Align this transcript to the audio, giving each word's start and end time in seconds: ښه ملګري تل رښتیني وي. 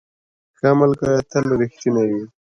ښه 0.57 0.69
ملګري 0.79 1.19
تل 1.31 1.45
رښتیني 1.59 2.05
وي. 2.11 2.25